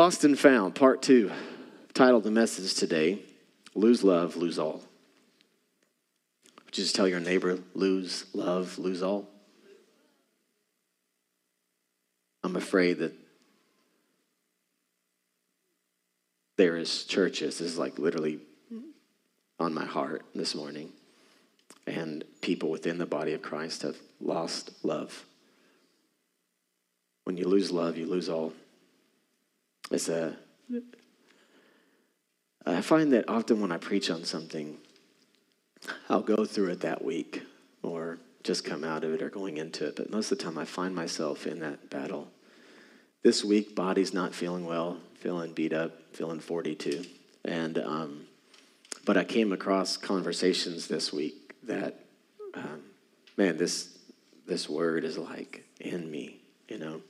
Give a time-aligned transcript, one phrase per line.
[0.00, 1.30] Lost and Found, Part 2.
[1.92, 3.18] Title the message today
[3.74, 4.82] Lose Love, Lose All.
[6.64, 9.28] Would you just tell your neighbor, lose love, lose all?
[12.42, 13.12] I'm afraid that
[16.56, 18.40] there is churches, this is like literally
[19.58, 20.94] on my heart this morning,
[21.86, 25.26] and people within the body of Christ have lost love.
[27.24, 28.54] When you lose love, you lose all.
[29.90, 30.36] It's a.
[32.66, 34.78] I find that often when I preach on something,
[36.08, 37.42] I'll go through it that week
[37.82, 39.96] or just come out of it or going into it.
[39.96, 42.28] But most of the time, I find myself in that battle.
[43.22, 47.04] This week, body's not feeling well, feeling beat up, feeling 42.
[47.44, 48.26] And, um,
[49.04, 52.00] but I came across conversations this week that,
[52.54, 52.82] um,
[53.36, 53.98] man, this,
[54.46, 57.00] this word is like in me, you know?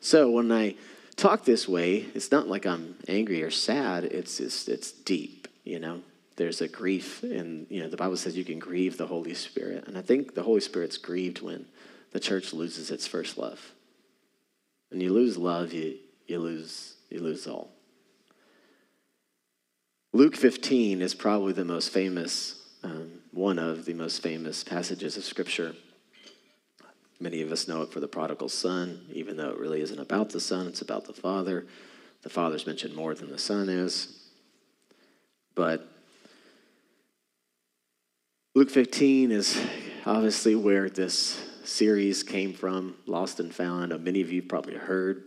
[0.00, 0.76] So when I
[1.18, 4.04] talk this way, it's not like I'm angry or sad.
[4.04, 6.00] It's just, it's deep, you know?
[6.36, 9.88] There's a grief, and, you know, the Bible says you can grieve the Holy Spirit.
[9.88, 11.66] And I think the Holy Spirit's grieved when
[12.12, 13.72] the church loses its first love.
[14.90, 15.96] When you lose love, you,
[16.28, 17.72] you, lose, you lose all.
[20.12, 25.24] Luke 15 is probably the most famous, um, one of the most famous passages of
[25.24, 25.74] Scripture.
[27.20, 30.30] Many of us know it for the prodigal son, even though it really isn't about
[30.30, 31.66] the son, it's about the father.
[32.22, 34.28] The father's mentioned more than the son is.
[35.54, 35.88] But
[38.54, 39.60] Luke 15 is
[40.06, 43.92] obviously where this series came from, Lost and Found.
[43.92, 45.24] I many of you probably heard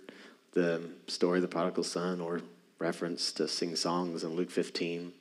[0.53, 2.42] the story of the prodigal son or
[2.80, 5.14] reference to sing songs in Luke 15,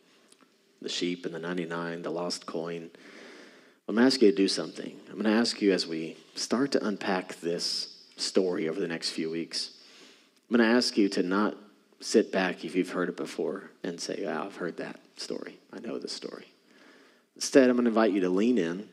[0.80, 2.90] the sheep and the 99, the lost coin.
[3.91, 4.96] I'm going to ask you to do something.
[5.08, 9.10] I'm going to ask you as we start to unpack this story over the next
[9.10, 9.72] few weeks,
[10.48, 11.56] I'm going to ask you to not
[11.98, 15.58] sit back if you've heard it before and say, oh, I've heard that story.
[15.72, 16.46] I know the story.
[17.34, 18.88] Instead, I'm going to invite you to lean in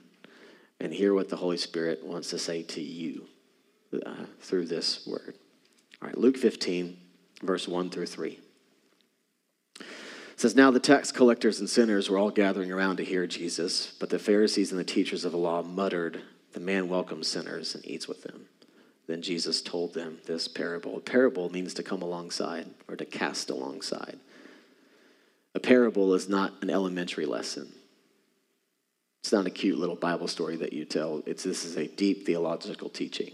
[0.79, 3.27] and hear what the Holy Spirit wants to say to you
[4.03, 5.35] uh, through this word.
[6.01, 6.97] All right, Luke 15,
[7.43, 8.39] verse 1 through 3.
[10.37, 13.93] It says, Now the tax collectors and sinners were all gathering around to hear Jesus,
[13.99, 16.21] but the Pharisees and the teachers of the law muttered,
[16.53, 18.45] The man welcomes sinners and eats with them.
[19.07, 20.95] Then Jesus told them this parable.
[20.95, 24.19] A parable means to come alongside or to cast alongside.
[25.55, 27.73] A parable is not an elementary lesson.
[29.23, 31.23] It's not a cute little Bible story that you tell.
[31.25, 33.31] It's this is a deep theological teaching.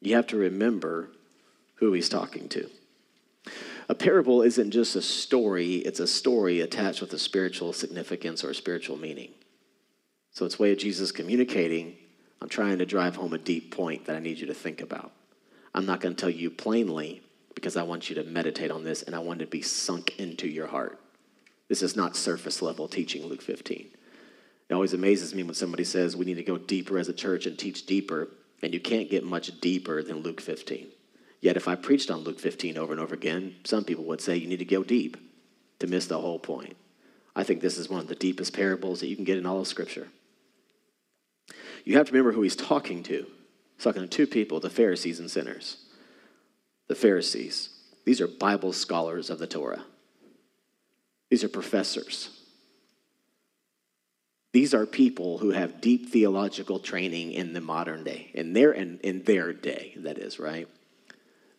[0.00, 1.10] You have to remember
[1.74, 2.70] who he's talking to.
[3.90, 8.50] A parable isn't just a story, it's a story attached with a spiritual significance or
[8.50, 9.32] a spiritual meaning.
[10.30, 11.96] So it's way of Jesus communicating.
[12.40, 15.10] I'm trying to drive home a deep point that I need you to think about.
[15.74, 17.20] I'm not going to tell you plainly
[17.56, 20.20] because I want you to meditate on this and I want it to be sunk
[20.20, 21.00] into your heart.
[21.66, 23.90] This is not surface level teaching, Luke 15.
[24.68, 27.44] It always amazes me when somebody says we need to go deeper as a church
[27.44, 28.28] and teach deeper,
[28.62, 30.86] and you can't get much deeper than Luke 15.
[31.40, 34.36] Yet, if I preached on Luke 15 over and over again, some people would say
[34.36, 35.16] you need to go deep
[35.78, 36.76] to miss the whole point.
[37.34, 39.60] I think this is one of the deepest parables that you can get in all
[39.60, 40.08] of Scripture.
[41.84, 43.26] You have to remember who he's talking to.
[43.76, 45.78] He's talking to two people the Pharisees and sinners.
[46.88, 47.70] The Pharisees,
[48.04, 49.84] these are Bible scholars of the Torah,
[51.30, 52.36] these are professors.
[54.52, 58.98] These are people who have deep theological training in the modern day, in their, in,
[58.98, 60.66] in their day, that is, right?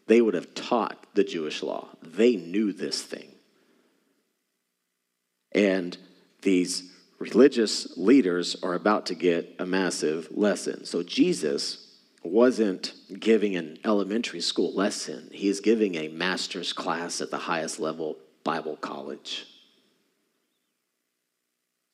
[0.08, 1.90] They would have taught the Jewish law.
[2.02, 3.30] They knew this thing.
[5.54, 5.98] And
[6.42, 10.86] these religious leaders are about to get a massive lesson.
[10.86, 11.88] So Jesus
[12.24, 18.18] wasn't giving an elementary school lesson, he's giving a master's class at the highest level
[18.44, 19.48] Bible college.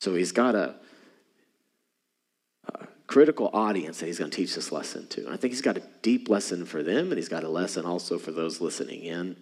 [0.00, 0.76] So he's got a
[3.08, 5.24] critical audience that he's going to teach this lesson to.
[5.24, 7.84] And I think he's got a deep lesson for them, and he's got a lesson
[7.84, 9.36] also for those listening in.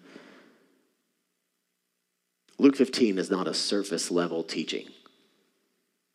[2.59, 4.89] Luke 15 is not a surface level teaching,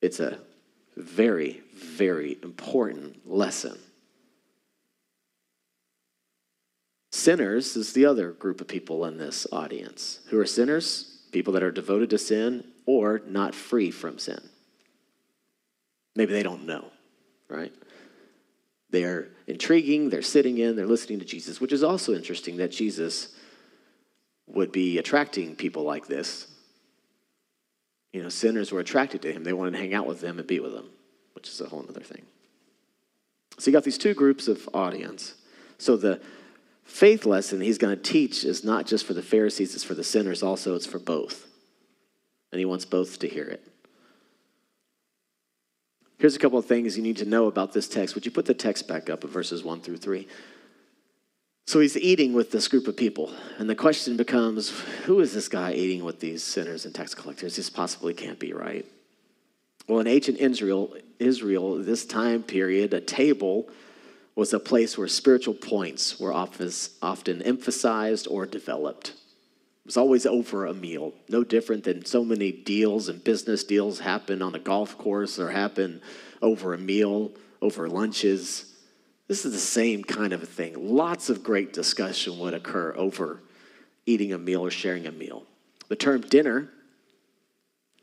[0.02, 0.40] it's a
[0.98, 3.78] very, very important lesson.
[7.12, 10.22] Sinners is the other group of people in this audience.
[10.30, 11.20] Who are sinners?
[11.32, 14.42] People that are devoted to sin or not free from sin.
[16.16, 16.92] Maybe they don't know
[17.52, 17.74] right?
[18.90, 23.34] They're intriguing, they're sitting in, they're listening to Jesus, which is also interesting that Jesus
[24.48, 26.48] would be attracting people like this.
[28.12, 29.44] You know, sinners were attracted to him.
[29.44, 30.90] They wanted to hang out with them and be with them,
[31.34, 32.24] which is a whole other thing.
[33.58, 35.36] So you got these two groups of audience.
[35.78, 36.22] So the
[36.84, 40.04] faith lesson he's going to teach is not just for the Pharisees, it's for the
[40.04, 41.48] sinners also, it's for both.
[42.52, 43.66] And he wants both to hear it.
[46.22, 48.14] Here's a couple of things you need to know about this text.
[48.14, 50.28] Would you put the text back up of verses 1 through 3?
[51.66, 53.34] So he's eating with this group of people.
[53.58, 54.70] And the question becomes
[55.06, 57.56] who is this guy eating with these sinners and tax collectors?
[57.56, 58.86] This possibly can't be right.
[59.88, 63.68] Well, in ancient Israel, Israel, this time period, a table
[64.36, 69.14] was a place where spiritual points were often emphasized or developed.
[69.84, 74.00] It was always over a meal, no different than so many deals and business deals
[74.00, 76.02] happen on a golf course or happen
[76.42, 77.32] over a meal,
[77.62, 78.76] over lunches.
[79.28, 80.76] This is the same kind of a thing.
[80.96, 83.42] Lots of great discussion would occur over
[84.06, 85.46] eating a meal or sharing a meal.
[85.88, 86.70] The term dinner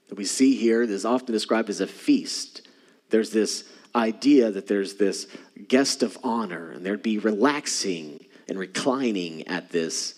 [0.08, 2.66] that we see here is often described as a feast.
[3.10, 3.64] There's this
[3.94, 5.28] idea that there's this
[5.68, 10.17] guest of honor, and there'd be relaxing and reclining at this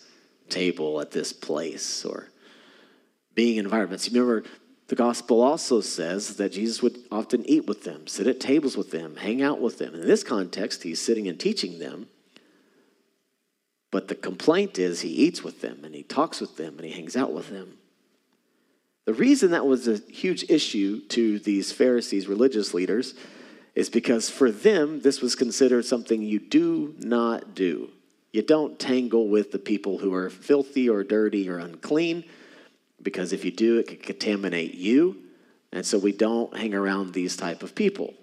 [0.50, 2.28] table, at this place, or
[3.34, 4.10] being in environments.
[4.10, 4.48] You remember,
[4.88, 8.90] the gospel also says that Jesus would often eat with them, sit at tables with
[8.90, 9.94] them, hang out with them.
[9.94, 12.08] In this context, he's sitting and teaching them.
[13.92, 16.92] But the complaint is he eats with them and he talks with them and he
[16.92, 17.78] hangs out with them.
[19.06, 23.14] The reason that was a huge issue to these Pharisees, religious leaders,
[23.74, 27.90] is because for them, this was considered something you do not do.
[28.32, 32.24] You don't tangle with the people who are filthy or dirty or unclean,
[33.02, 35.16] because if you do, it could contaminate you.
[35.72, 38.14] And so we don't hang around these type of people.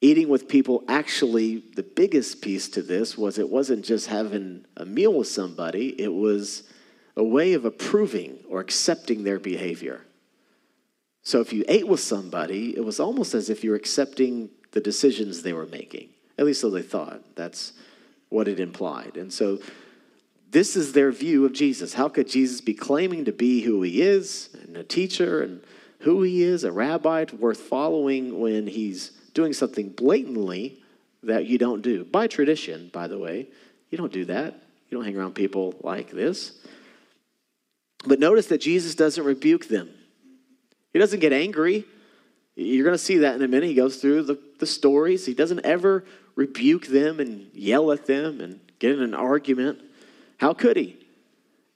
[0.00, 4.84] Eating with people, actually, the biggest piece to this was it wasn't just having a
[4.84, 6.64] meal with somebody, it was
[7.16, 10.04] a way of approving or accepting their behavior.
[11.22, 14.80] So if you ate with somebody, it was almost as if you were accepting the
[14.80, 16.08] decisions they were making.
[16.36, 17.36] At least so they thought.
[17.36, 17.72] That's
[18.32, 19.16] what it implied.
[19.16, 19.58] And so
[20.50, 21.94] this is their view of Jesus.
[21.94, 25.62] How could Jesus be claiming to be who he is and a teacher and
[26.00, 30.82] who he is, a rabbi worth following when he's doing something blatantly
[31.22, 32.04] that you don't do?
[32.04, 33.48] By tradition, by the way.
[33.90, 34.54] You don't do that.
[34.88, 36.52] You don't hang around people like this.
[38.04, 39.90] But notice that Jesus doesn't rebuke them.
[40.92, 41.84] He doesn't get angry.
[42.56, 43.68] You're going to see that in a minute.
[43.68, 45.24] He goes through the, the stories.
[45.24, 49.80] He doesn't ever rebuke them and yell at them and get in an argument.
[50.38, 50.98] How could he?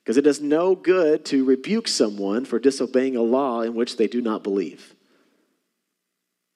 [0.02, 4.06] Because it does no good to rebuke someone for disobeying a law in which they
[4.06, 4.94] do not believe.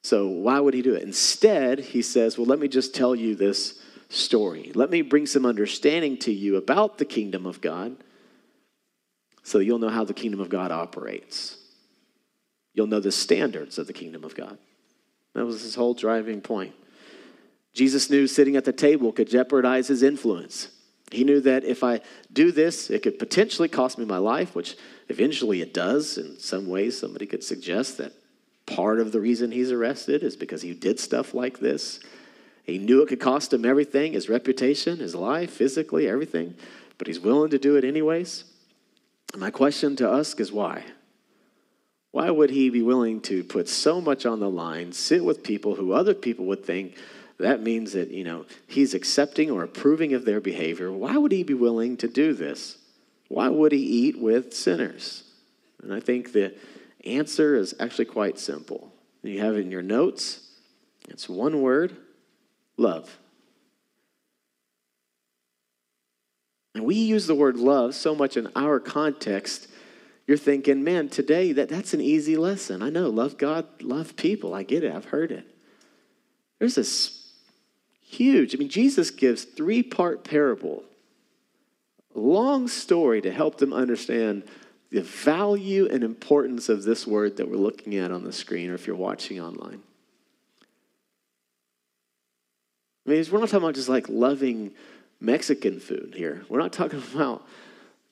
[0.03, 1.03] So, why would he do it?
[1.03, 4.73] Instead, he says, Well, let me just tell you this story.
[4.75, 7.97] Let me bring some understanding to you about the kingdom of God
[9.43, 11.59] so you'll know how the kingdom of God operates.
[12.75, 14.59] You'll know the standards of the kingdom of God.
[15.35, 16.75] That was his whole driving point.
[17.73, 20.69] Jesus knew sitting at the table could jeopardize his influence.
[21.11, 22.01] He knew that if I
[22.33, 24.77] do this, it could potentially cost me my life, which
[25.09, 26.19] eventually it does.
[26.19, 28.13] In some ways, somebody could suggest that
[28.67, 32.01] part of the reason he's arrested is because he did stuff like this.
[32.63, 36.55] He knew it could cost him everything his reputation, his life, physically, everything,
[36.99, 38.45] but he's willing to do it anyways.
[39.37, 40.85] My question to us is why?
[42.13, 45.77] Why would he be willing to put so much on the line, sit with people
[45.77, 46.97] who other people would think
[47.41, 50.91] that means that, you know, he's accepting or approving of their behavior?
[50.91, 52.79] Why would he be willing to do this?
[53.29, 55.25] Why would he eat with sinners?
[55.83, 56.55] And I think the
[57.05, 58.93] answer is actually quite simple.
[59.23, 60.49] You have it in your notes.
[61.09, 61.97] It's one word
[62.77, 63.19] love.
[66.75, 69.69] And we use the word love so much in our context.
[70.27, 72.83] You're thinking, man, today that, that's an easy lesson.
[72.83, 74.55] I know, love God, love people.
[74.55, 75.47] I get it, I've heard it.
[76.59, 77.20] There's this
[78.11, 80.83] huge, I mean, Jesus gives three part parable,
[82.15, 84.45] long story to help them understand
[84.91, 88.75] the value and importance of this word that we're looking at on the screen or
[88.75, 89.81] if you're watching online.
[93.07, 94.73] I mean, we're not talking about just like loving
[95.21, 96.45] Mexican food here.
[96.49, 97.47] We're not talking about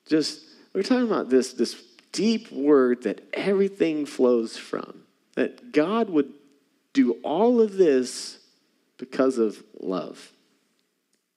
[0.07, 0.41] just,
[0.73, 5.03] we're talking about this, this deep word that everything flows from.
[5.35, 6.33] That God would
[6.93, 8.39] do all of this
[8.99, 10.33] because of love.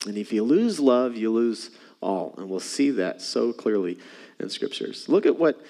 [0.07, 2.33] And if you lose love, you lose all.
[2.37, 3.99] And we'll see that so clearly
[4.39, 5.07] in scriptures.
[5.07, 5.63] Look at what,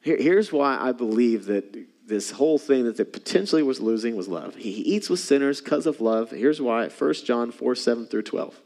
[0.00, 4.28] here, here's why I believe that this whole thing that they potentially was losing was
[4.28, 4.54] love.
[4.54, 6.30] He eats with sinners because of love.
[6.30, 8.60] Here's why 1 John 4 7 through 12.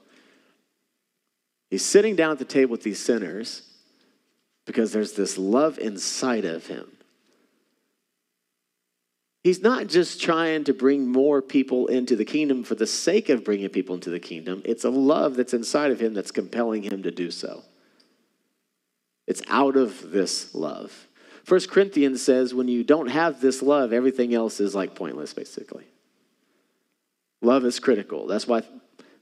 [1.70, 3.62] He's sitting down at the table with these sinners
[4.66, 6.95] because there's this love inside of him.
[9.46, 13.44] He's not just trying to bring more people into the kingdom for the sake of
[13.44, 14.60] bringing people into the kingdom.
[14.64, 17.62] It's a love that's inside of him that's compelling him to do so.
[19.28, 21.06] It's out of this love.
[21.44, 25.84] First Corinthians says when you don't have this love, everything else is like pointless, basically.
[27.40, 28.26] Love is critical.
[28.26, 28.62] That's why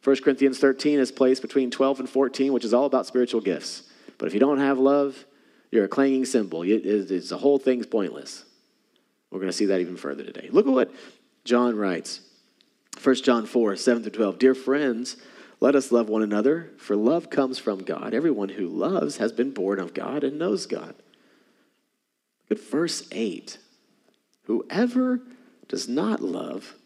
[0.04, 3.82] 1 Corinthians 13 is placed between 12 and 14, which is all about spiritual gifts.
[4.16, 5.26] But if you don't have love,
[5.70, 6.62] you're a clanging cymbal.
[6.64, 8.46] It's, the whole thing's pointless.
[9.34, 10.48] We're going to see that even further today.
[10.52, 10.94] Look at what
[11.44, 12.20] John writes
[13.02, 14.38] 1 John 4 7 through 12.
[14.38, 15.16] Dear friends,
[15.58, 18.14] let us love one another, for love comes from God.
[18.14, 20.94] Everyone who loves has been born of God and knows God.
[22.48, 23.58] At verse 8.
[24.44, 25.20] Whoever
[25.66, 26.76] does not love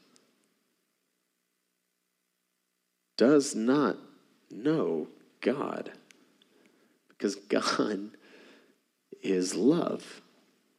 [3.19, 3.99] does not
[4.51, 5.09] know
[5.43, 5.93] God,
[7.11, 8.13] because God
[9.23, 10.23] is love.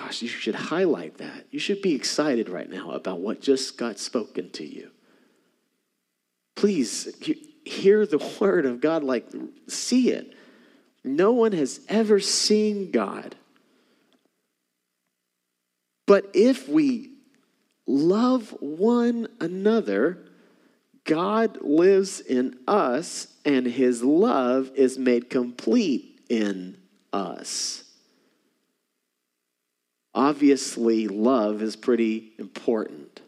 [0.00, 1.46] Gosh, you should highlight that.
[1.50, 4.90] You should be excited right now about what just got spoken to you.
[6.54, 7.08] Please
[7.64, 9.26] hear the word of God, like,
[9.66, 10.34] see it.
[11.02, 13.34] No one has ever seen God.
[16.06, 17.10] But if we
[17.86, 20.18] love one another,
[21.04, 26.78] God lives in us, and his love is made complete in
[27.12, 27.84] us.
[30.18, 33.20] Obviously, love is pretty important.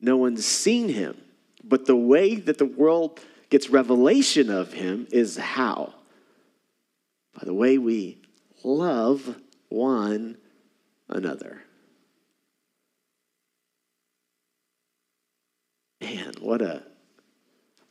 [0.00, 1.20] No one's seen him,
[1.62, 3.20] but the way that the world
[3.50, 5.92] gets revelation of him is how?
[7.34, 8.16] By the way we
[8.64, 9.36] love
[9.68, 10.38] one
[11.06, 11.62] another.
[16.00, 16.82] Man, what a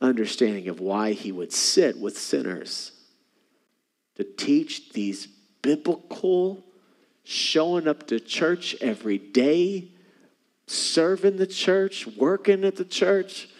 [0.00, 2.90] understanding of why he would sit with sinners
[4.16, 5.28] to teach these
[5.62, 6.64] biblical
[7.30, 9.86] showing up to church every day,
[10.66, 13.50] serving the church, working at the church,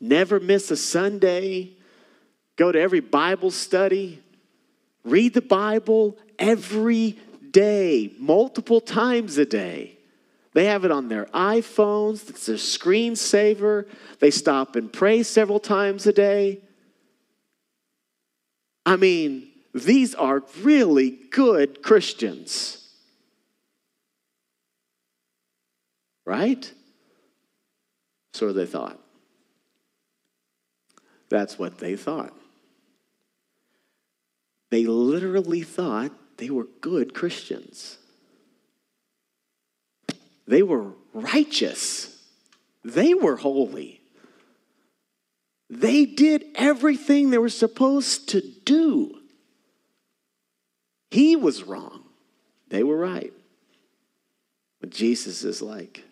[0.00, 1.76] never miss a Sunday,
[2.56, 4.22] go to every Bible study,
[5.04, 7.18] read the Bible every
[7.50, 9.98] day, multiple times a day.
[10.54, 13.86] They have it on their iPhones, it's their screensaver.
[14.20, 16.62] They stop and pray several times a day.
[18.86, 19.48] I mean,
[19.84, 22.82] these are really good Christians.
[26.24, 26.72] Right?
[28.32, 28.98] So they thought.
[31.28, 32.32] That's what they thought.
[34.70, 37.98] They literally thought they were good Christians.
[40.46, 42.18] They were righteous.
[42.84, 44.00] They were holy.
[45.68, 49.20] They did everything they were supposed to do.
[51.10, 52.04] He was wrong.
[52.68, 53.32] They were right.
[54.80, 56.04] But Jesus is like,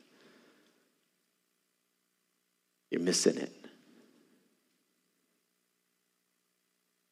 [2.91, 3.53] you're missing it.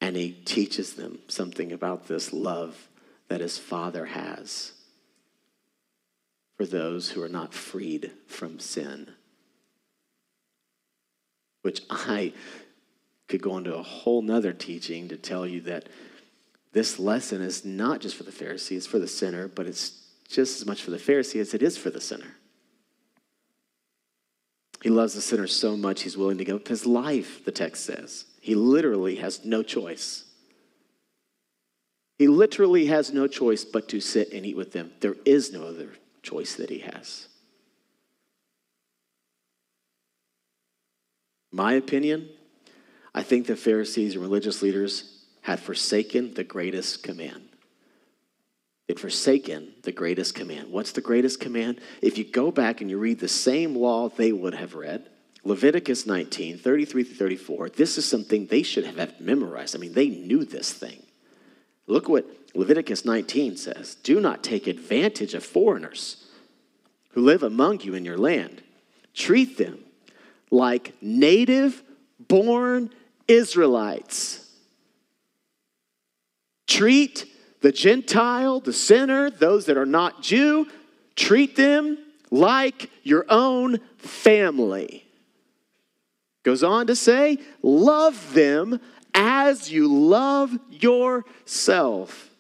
[0.01, 2.89] And he teaches them something about this love
[3.29, 4.73] that his Father has
[6.57, 9.11] for those who are not freed from sin.
[11.63, 12.33] Which I
[13.29, 15.89] could go into a whole nother teaching to tell you that
[16.73, 20.61] this lesson is not just for the Pharisee, it's for the sinner, but it's just
[20.61, 22.37] as much for the Pharisee as it is for the sinner.
[24.83, 27.85] He loves the sinner so much he's willing to give up his life, the text
[27.85, 28.25] says.
[28.41, 30.25] He literally has no choice.
[32.19, 34.93] He literally has no choice but to sit and eat with them.
[35.01, 35.91] There is no other
[36.23, 37.29] choice that he has.
[41.53, 42.31] My opinion,
[43.15, 47.49] I think the Pharisees and religious leaders had forsaken the greatest command.
[48.87, 50.71] They'd forsaken the greatest command.
[50.71, 51.81] What's the greatest command?
[52.01, 55.09] If you go back and you read the same law they would have read,
[55.45, 59.75] Leviticus 19, 33 through 34, this is something they should have memorized.
[59.75, 61.03] I mean, they knew this thing.
[61.87, 66.25] Look what Leviticus 19 says Do not take advantage of foreigners
[67.11, 68.63] who live among you in your land.
[69.15, 69.81] Treat them
[70.51, 71.83] like native
[72.29, 72.91] born
[73.27, 74.42] Israelites
[76.67, 77.27] Treat
[77.61, 80.67] the Gentile, the sinner, those that are not Jew,
[81.17, 81.99] treat them
[82.31, 85.07] like your own family.
[86.43, 88.81] Goes on to say, love them
[89.15, 92.31] as you love yourself.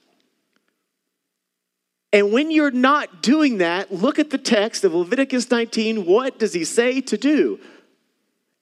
[2.12, 6.04] And when you're not doing that, look at the text of Leviticus 19.
[6.04, 7.58] What does he say to do?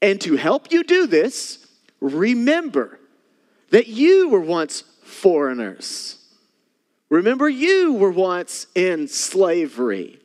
[0.02, 1.66] And to help you do this,
[2.00, 2.98] remember
[3.70, 6.16] that you were once foreigners.
[7.08, 10.20] Remember, you were once in slavery.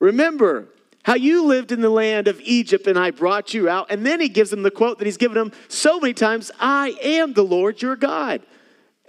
[0.00, 0.68] Remember
[1.04, 3.86] how you lived in the land of Egypt and I brought you out.
[3.90, 6.96] And then he gives them the quote that he's given them so many times I
[7.02, 8.42] am the Lord your God.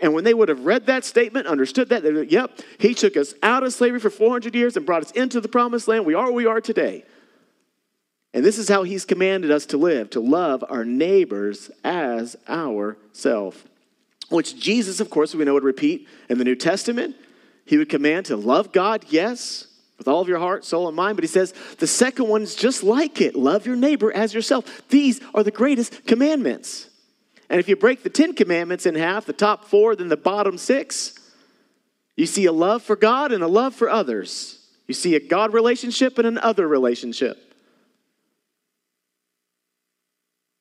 [0.01, 3.33] And when they would have read that statement, understood that, would, yep, he took us
[3.41, 6.05] out of slavery for 400 years and brought us into the promised land.
[6.05, 7.05] We are where we are today.
[8.33, 13.65] And this is how he's commanded us to live, to love our neighbors as ourself.
[14.29, 17.15] Which Jesus, of course, we know would repeat in the New Testament.
[17.65, 19.67] He would command to love God, yes,
[19.97, 21.17] with all of your heart, soul, and mind.
[21.17, 24.87] But he says the second one is just like it love your neighbor as yourself.
[24.89, 26.89] These are the greatest commandments.
[27.49, 30.57] And if you break the Ten Commandments in half, the top four, then the bottom
[30.57, 31.13] six,
[32.15, 34.59] you see a love for God and a love for others.
[34.87, 37.37] You see a God relationship and an other relationship.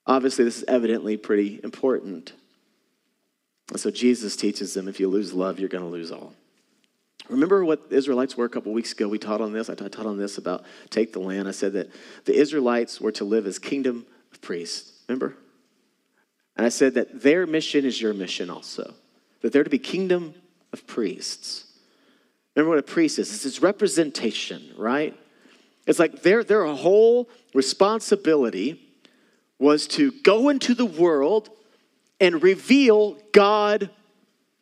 [0.06, 2.32] Obviously, this is evidently pretty important.
[3.76, 6.34] So Jesus teaches them if you lose love, you're going to lose all.
[7.28, 9.08] Remember what the Israelites were a couple weeks ago?
[9.08, 9.70] We taught on this.
[9.70, 11.48] I taught on this about take the land.
[11.48, 11.90] I said that
[12.26, 14.92] the Israelites were to live as kingdom of priests.
[15.08, 15.34] Remember?
[16.56, 18.94] And I said that their mission is your mission also.
[19.40, 20.34] That they're to be kingdom
[20.72, 21.64] of priests.
[22.54, 23.32] Remember what a priest is?
[23.32, 25.16] It's his representation, right?
[25.86, 28.80] It's like their, their whole responsibility
[29.58, 31.50] was to go into the world
[32.24, 33.90] and reveal God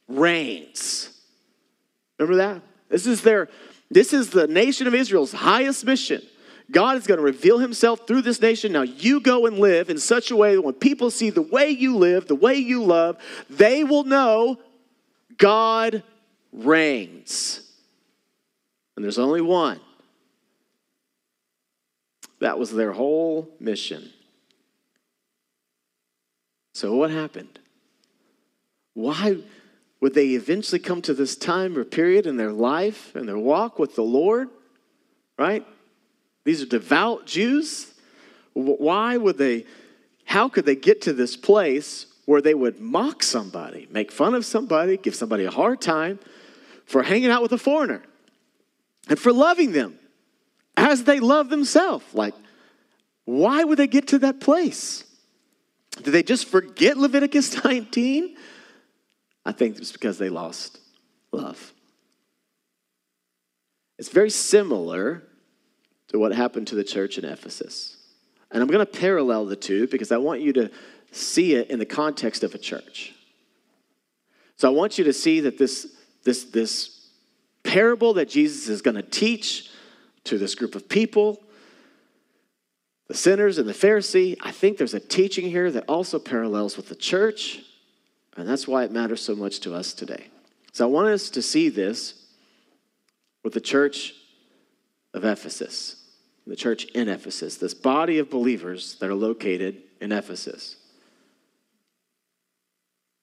[0.09, 1.16] reigns.
[2.19, 2.62] Remember that?
[2.88, 3.49] This is their
[3.90, 6.23] this is the nation of Israel's highest mission.
[6.71, 8.73] God is going to reveal himself through this nation.
[8.73, 11.69] Now you go and live in such a way that when people see the way
[11.69, 13.19] you live, the way you love,
[13.50, 14.59] they will know
[15.37, 16.02] God
[16.52, 17.61] reigns.
[18.97, 19.81] And there's only one.
[22.41, 24.10] That was their whole mission.
[26.73, 27.58] So, what happened?
[28.95, 29.39] Why
[30.00, 33.78] would they eventually come to this time or period in their life and their walk
[33.78, 34.49] with the Lord?
[35.39, 35.67] Right?
[36.45, 37.93] These are devout Jews.
[38.54, 39.65] Why would they,
[40.25, 44.45] how could they get to this place where they would mock somebody, make fun of
[44.45, 46.19] somebody, give somebody a hard time
[46.85, 48.02] for hanging out with a foreigner
[49.08, 49.99] and for loving them
[50.76, 52.04] as they love themselves?
[52.13, 52.35] Like,
[53.25, 55.04] why would they get to that place?
[56.02, 58.36] Did they just forget Leviticus 19?
[59.45, 60.78] I think it's because they lost
[61.32, 61.73] love.
[63.99, 65.23] It's very similar
[66.08, 67.97] to what happened to the church in Ephesus.
[68.50, 70.71] And I'm going to parallel the two because I want you to
[71.10, 73.15] see it in the context of a church.
[74.56, 75.86] So I want you to see that this,
[76.25, 77.08] this, this
[77.62, 79.71] parable that Jesus is going to teach
[80.25, 81.43] to this group of people
[83.13, 86.89] the sinners and the Pharisee, I think there's a teaching here that also parallels with
[86.89, 87.61] the church,
[88.39, 90.29] and that's why it matters so much to us today.
[90.73, 92.15] So I want us to see this
[93.45, 94.15] with the church
[95.13, 95.97] of Ephesus,
[96.47, 100.77] the church in Ephesus, this body of believers that are located in Ephesus.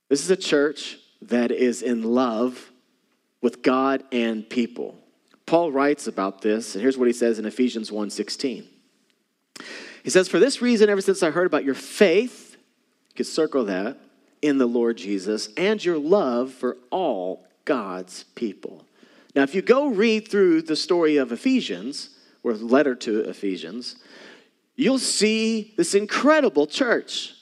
[0.08, 2.69] This is a church that is in love
[3.41, 4.99] with God and people.
[5.47, 8.67] Paul writes about this, and here's what he says in Ephesians 1:16.
[10.03, 12.57] He says, For this reason, ever since I heard about your faith,
[13.09, 13.97] you could circle that,
[14.41, 18.85] in the Lord Jesus, and your love for all God's people.
[19.35, 22.09] Now, if you go read through the story of Ephesians,
[22.43, 23.95] or letter to Ephesians,
[24.75, 27.35] you'll see this incredible church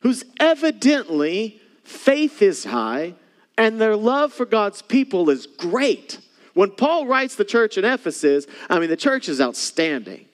[0.00, 3.14] whose evidently faith is high
[3.56, 6.18] and their love for God's people is great.
[6.54, 10.26] When Paul writes the church in Ephesus, I mean, the church is outstanding.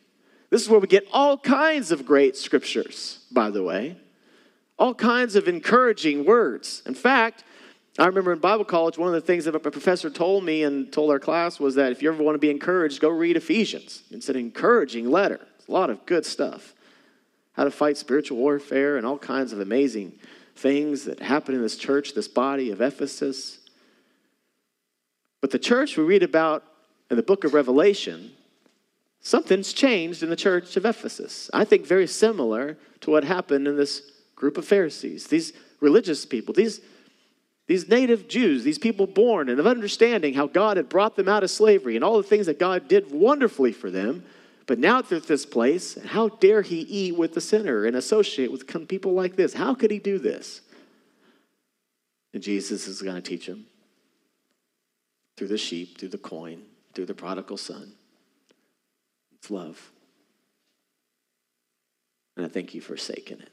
[0.50, 3.96] This is where we get all kinds of great scriptures, by the way,
[4.78, 6.82] all kinds of encouraging words.
[6.86, 7.44] In fact,
[7.98, 10.92] I remember in Bible college, one of the things that a professor told me and
[10.92, 14.02] told our class was that if you ever want to be encouraged, go read Ephesians.
[14.10, 16.74] It's an encouraging letter, it's a lot of good stuff.
[17.52, 20.12] How to fight spiritual warfare and all kinds of amazing
[20.56, 23.58] things that happen in this church, this body of Ephesus.
[25.40, 26.64] But the church we read about
[27.10, 28.32] in the book of Revelation
[29.20, 31.50] something's changed in the church of Ephesus.
[31.52, 34.02] I think very similar to what happened in this
[34.34, 36.80] group of Pharisees, these religious people, these,
[37.66, 41.44] these native Jews, these people born and of understanding how God had brought them out
[41.44, 44.24] of slavery and all the things that God did wonderfully for them.
[44.66, 48.52] But now they're at this place, how dare he eat with the sinner and associate
[48.52, 49.54] with people like this?
[49.54, 50.60] How could he do this?
[52.32, 53.66] And Jesus is going to teach him
[55.36, 56.62] through the sheep, through the coin,
[56.94, 57.94] through the prodigal son.
[59.40, 59.90] It's love.
[62.36, 63.50] And I think you've forsaken it.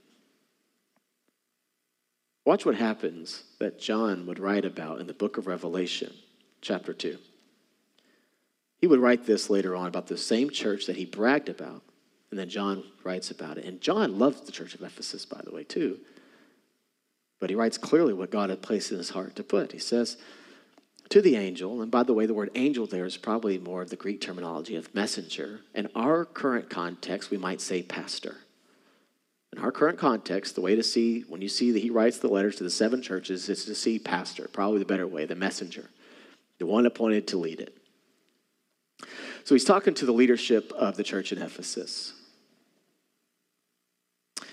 [2.45, 6.13] Watch what happens that John would write about in the book of Revelation,
[6.61, 7.17] chapter 2.
[8.79, 11.81] He would write this later on about the same church that he bragged about.
[12.29, 13.65] And then John writes about it.
[13.65, 15.99] And John loves the church of Ephesus, by the way, too.
[17.39, 19.71] But he writes clearly what God had placed in his heart to put.
[19.71, 20.17] He says,
[21.09, 23.89] to the angel, and by the way, the word angel there is probably more of
[23.89, 25.61] the Greek terminology of messenger.
[25.73, 28.35] In our current context, we might say pastor.
[29.53, 32.27] In our current context, the way to see, when you see that he writes the
[32.27, 35.89] letters to the seven churches, is to see pastor, probably the better way, the messenger,
[36.59, 37.77] the one appointed to lead it.
[39.45, 42.13] So he's talking to the leadership of the church in Ephesus.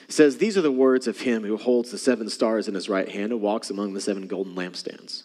[0.07, 2.89] He says, These are the words of him who holds the seven stars in his
[2.89, 5.25] right hand and walks among the seven golden lampstands.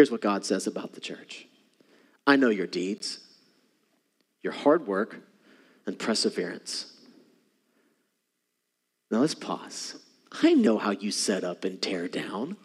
[0.00, 1.46] Here's what God says about the church
[2.26, 3.18] I know your deeds,
[4.42, 5.20] your hard work,
[5.84, 6.90] and perseverance.
[9.10, 9.96] Now let's pause.
[10.42, 12.56] I know how you set up and tear down.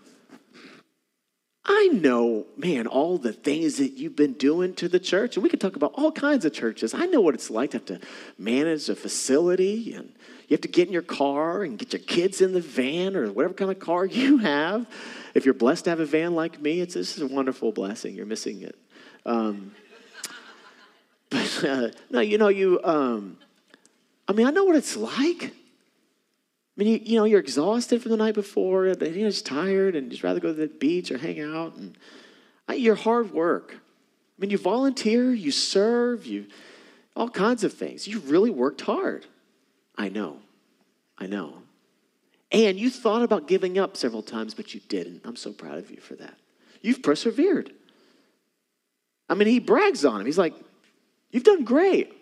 [1.65, 5.50] I know, man, all the things that you've been doing to the church, and we
[5.50, 6.93] can talk about all kinds of churches.
[6.93, 8.00] I know what it's like to have to
[8.38, 10.13] manage a facility, and
[10.48, 13.32] you have to get in your car and get your kids in the van or
[13.32, 14.86] whatever kind of car you have.
[15.34, 18.16] If you're blessed to have a van like me, it's this is a wonderful blessing.
[18.16, 18.78] You're missing it.
[19.26, 19.72] Um,
[21.30, 22.80] but uh, no, you know, you.
[22.84, 23.38] Um,
[24.28, 25.44] I mean, I know what it's like.
[25.44, 29.96] I mean, you, you know, you're exhausted from the night before, and you're just tired,
[29.96, 31.76] and just rather go to the beach or hang out.
[31.76, 31.98] And
[32.74, 33.76] your hard work.
[33.76, 36.48] I mean, you volunteer, you serve, you
[37.16, 38.08] all kinds of things.
[38.08, 39.26] You really worked hard.
[39.98, 40.38] I know,
[41.18, 41.62] I know.
[42.52, 45.22] And you thought about giving up several times, but you didn't.
[45.26, 46.38] I'm so proud of you for that.
[46.82, 47.72] You've persevered.
[49.28, 50.26] I mean, he brags on him.
[50.26, 50.54] He's like,
[51.36, 52.14] You've done great.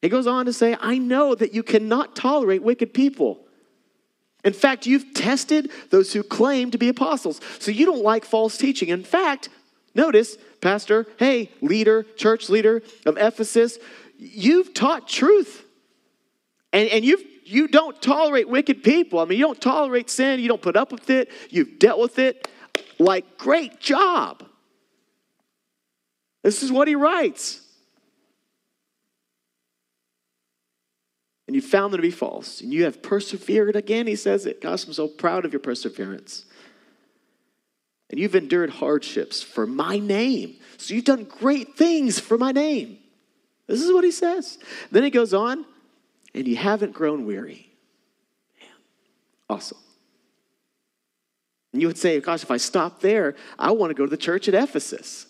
[0.00, 3.40] He goes on to say, I know that you cannot tolerate wicked people.
[4.44, 7.38] In fact, you've tested those who claim to be apostles.
[7.58, 8.88] So you don't like false teaching.
[8.88, 9.50] In fact,
[9.94, 13.78] notice, Pastor, hey, leader, church leader of Ephesus,
[14.18, 15.62] you've taught truth.
[16.72, 19.18] And, and you've, you don't tolerate wicked people.
[19.18, 20.40] I mean, you don't tolerate sin.
[20.40, 21.30] You don't put up with it.
[21.50, 22.48] You've dealt with it.
[22.98, 24.44] Like, great job.
[26.42, 27.66] This is what he writes.
[31.50, 34.60] and you found them to be false, and you have persevered again, he says it.
[34.60, 36.44] Gosh, I'm so proud of your perseverance.
[38.08, 40.58] And you've endured hardships for my name.
[40.76, 42.98] So you've done great things for my name.
[43.66, 44.60] This is what he says.
[44.92, 45.66] Then he goes on,
[46.34, 47.70] and you haven't grown weary.
[48.60, 48.70] Man,
[49.48, 49.78] awesome.
[51.72, 54.16] And you would say, gosh, if I stop there, I want to go to the
[54.16, 55.26] church at Ephesus.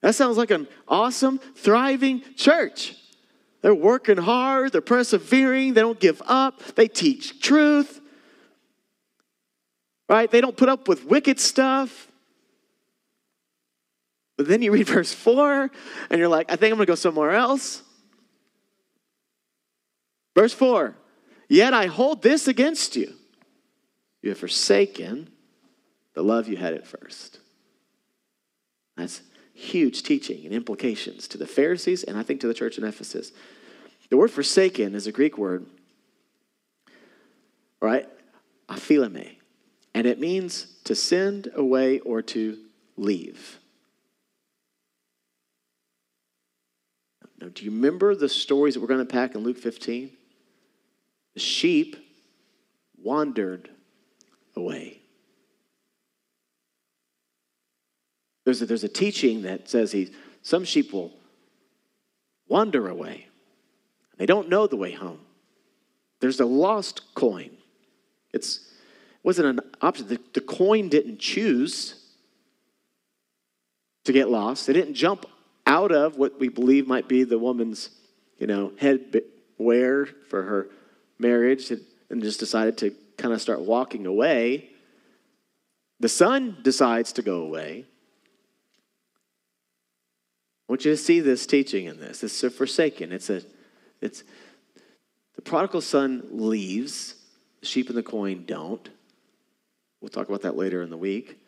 [0.00, 2.94] That sounds like an awesome, thriving church.
[3.62, 8.00] They're working hard, they're persevering, they don't give up, they teach truth.
[10.08, 10.30] Right?
[10.30, 12.08] They don't put up with wicked stuff.
[14.36, 15.70] But then you read verse 4
[16.10, 17.82] and you're like, I think I'm going to go somewhere else.
[20.34, 20.94] Verse 4
[21.48, 23.14] Yet I hold this against you.
[24.22, 25.30] You have forsaken
[26.14, 27.38] the love you had at first.
[28.96, 29.22] That's
[29.54, 33.32] huge teaching and implications to the Pharisees and I think to the church in Ephesus.
[34.10, 35.66] The word forsaken is a Greek word,
[37.80, 38.08] right?
[38.68, 39.36] aphiemi.
[39.94, 42.58] And it means to send away or to
[42.96, 43.58] leave.
[47.40, 50.10] Now, do you remember the stories that we're going to pack in Luke 15?
[51.38, 51.94] The sheep
[53.00, 53.70] wandered
[54.56, 54.98] away.
[58.44, 60.10] There's a, there's a teaching that says he,
[60.42, 61.12] some sheep will
[62.48, 63.28] wander away.
[64.16, 65.20] They don't know the way home.
[66.18, 67.50] There's a lost coin.
[68.32, 70.08] It's, it wasn't an option.
[70.08, 72.04] The, the coin didn't choose
[74.06, 74.68] to get lost.
[74.68, 75.24] It didn't jump
[75.66, 77.90] out of what we believe might be the woman's,
[78.38, 79.22] you know, head
[79.56, 80.70] wear for her
[81.18, 84.70] marriage and just decided to kind of start walking away.
[86.00, 87.84] The son decides to go away.
[90.68, 92.22] I want you to see this teaching in this.
[92.22, 93.12] Is a forsaken.
[93.12, 93.42] It's a,
[94.00, 94.22] it's
[95.34, 97.14] the prodigal son leaves.
[97.60, 98.88] The sheep and the coin don't.
[100.00, 101.38] We'll talk about that later in the week.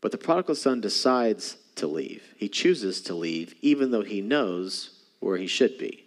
[0.00, 2.34] But the prodigal son decides to leave.
[2.36, 6.03] He chooses to leave, even though he knows where he should be.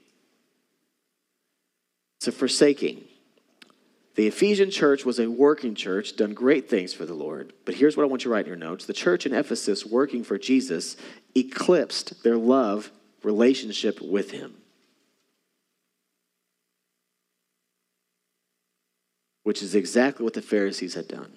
[2.17, 3.03] It's a forsaking.
[4.15, 7.53] The Ephesian church was a working church, done great things for the Lord.
[7.65, 9.86] But here's what I want you to write in your notes the church in Ephesus,
[9.86, 10.97] working for Jesus,
[11.36, 14.56] eclipsed their love relationship with him.
[19.43, 21.34] Which is exactly what the Pharisees had done.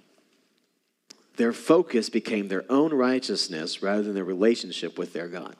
[1.37, 5.55] Their focus became their own righteousness rather than their relationship with their God.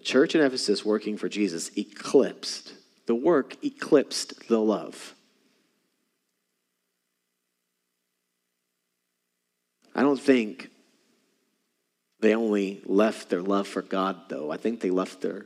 [0.00, 2.72] The church in Ephesus working for Jesus eclipsed,
[3.04, 5.14] the work eclipsed the love.
[9.94, 10.70] I don't think
[12.20, 14.50] they only left their love for God, though.
[14.50, 15.44] I think they left their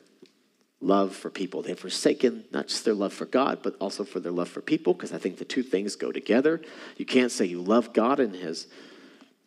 [0.80, 1.62] love for people.
[1.62, 4.94] They've forsaken not just their love for God, but also for their love for people,
[4.94, 6.62] because I think the two things go together.
[6.96, 8.68] You can't say you love God and his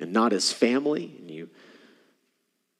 [0.01, 1.49] and not his family, and you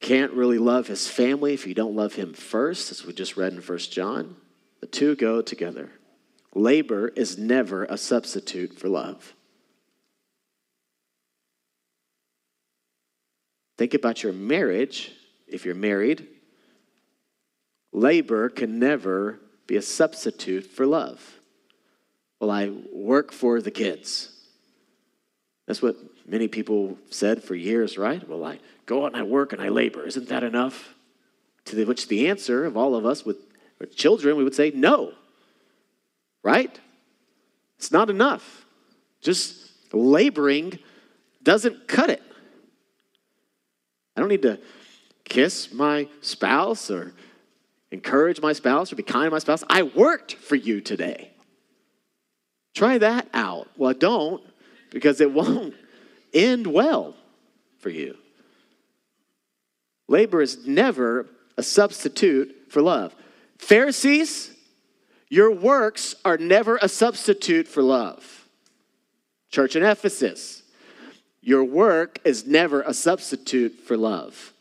[0.00, 3.52] can't really love his family if you don't love him first, as we just read
[3.52, 4.36] in First John.
[4.80, 5.90] The two go together.
[6.54, 9.34] Labor is never a substitute for love.
[13.76, 15.12] Think about your marriage.
[15.46, 16.26] If you're married,
[17.92, 21.40] labor can never be a substitute for love.
[22.40, 24.30] Well, I work for the kids.
[25.66, 25.96] That's what
[26.28, 28.26] many people said for years, right?
[28.28, 30.06] Well, I go out and I work and I labor.
[30.06, 30.94] Isn't that enough?
[31.66, 33.36] To which the answer of all of us with
[33.94, 35.12] children, we would say no.
[36.42, 36.78] Right?
[37.78, 38.64] It's not enough.
[39.20, 40.78] Just laboring
[41.42, 42.22] doesn't cut it.
[44.16, 44.58] I don't need to
[45.24, 47.14] kiss my spouse or
[47.90, 49.62] encourage my spouse or be kind to my spouse.
[49.68, 51.30] I worked for you today.
[52.74, 53.68] Try that out.
[53.76, 54.42] Well, don't
[54.90, 55.74] because it won't
[56.32, 57.14] end well
[57.78, 58.16] for you.
[60.08, 63.14] Labor is never a substitute for love.
[63.58, 64.54] Pharisees,
[65.28, 68.46] your works are never a substitute for love.
[69.50, 70.62] Church in Ephesus,
[71.40, 74.52] your work is never a substitute for love.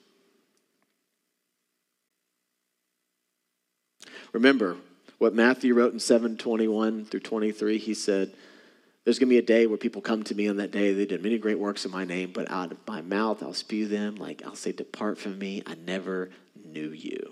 [4.34, 4.78] Remember
[5.18, 7.78] what Matthew wrote in 721 through 23.
[7.78, 8.34] He said,
[9.08, 10.92] There's going to be a day where people come to me on that day.
[10.92, 13.88] They did many great works in my name, but out of my mouth I'll spew
[13.88, 14.16] them.
[14.16, 15.64] Like I'll say, Depart from me.
[15.66, 16.30] I never
[16.66, 17.32] knew you.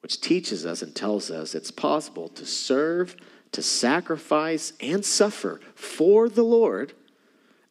[0.00, 3.14] Which teaches us and tells us it's possible to serve,
[3.52, 6.94] to sacrifice, and suffer for the Lord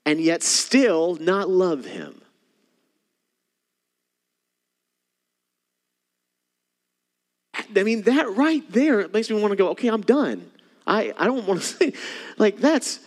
[0.06, 2.22] and yet still not love him.
[7.76, 10.52] I mean, that right there makes me want to go, okay, I'm done.
[10.90, 11.94] I, I don't want to say,
[12.38, 13.00] like, that's,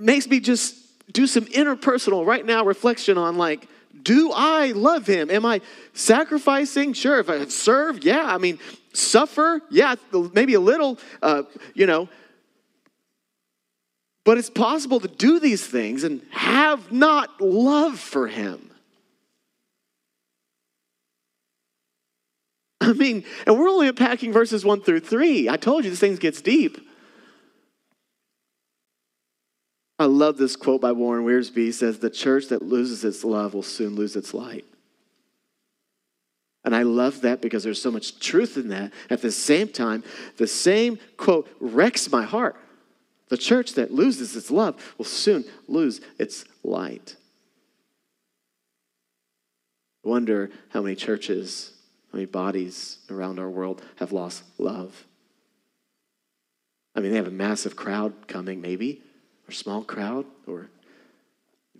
[0.00, 0.76] makes me just
[1.12, 3.68] do some interpersonal right now reflection on, like,
[4.02, 5.30] do I love him?
[5.30, 5.60] Am I
[5.92, 6.94] sacrificing?
[6.94, 7.20] Sure.
[7.20, 8.24] If I serve, yeah.
[8.26, 8.58] I mean,
[8.92, 9.94] suffer, yeah,
[10.32, 11.44] maybe a little, uh,
[11.74, 12.08] you know,
[14.24, 18.70] but it's possible to do these things and have not love for Him.
[22.84, 25.48] I mean, and we're only unpacking verses one through three.
[25.48, 26.78] I told you this thing gets deep.
[29.98, 31.56] I love this quote by Warren Wiersbe.
[31.56, 34.64] He says, The church that loses its love will soon lose its light.
[36.64, 38.92] And I love that because there's so much truth in that.
[39.10, 40.02] At the same time,
[40.38, 42.56] the same quote wrecks my heart
[43.28, 47.16] the church that loses its love will soon lose its light.
[50.04, 51.72] I wonder how many churches,
[52.14, 55.04] how many bodies around our world have lost love.
[56.94, 59.02] I mean, they have a massive crowd coming, maybe,
[59.48, 60.70] or small crowd, or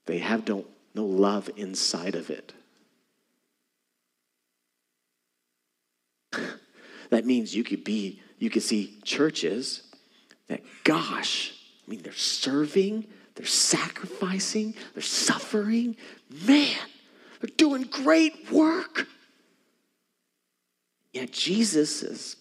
[0.06, 2.52] they have don't no love inside of it.
[7.10, 9.84] that means you could be, you could see churches
[10.48, 11.54] that, gosh,
[11.86, 15.94] I mean, they're serving, they're sacrificing, they're suffering.
[16.44, 16.76] Man,
[17.40, 19.06] they're doing great work.
[21.14, 22.36] Yet Jesus is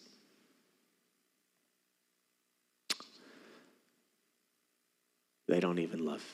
[5.48, 6.26] they don't even love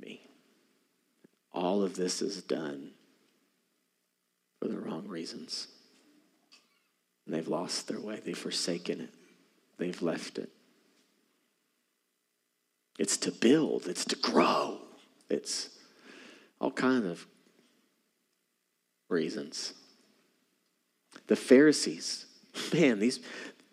[0.00, 0.20] me.
[1.52, 2.90] All of this is done
[4.60, 5.68] for the wrong reasons.
[7.24, 9.14] And they've lost their way, they've forsaken it,
[9.78, 10.50] they've left it.
[12.98, 14.78] It's to build, it's to grow,
[15.30, 15.70] it's
[16.60, 17.24] all kind of
[19.08, 19.74] reasons.
[21.26, 22.26] The Pharisees,
[22.72, 23.20] man, these,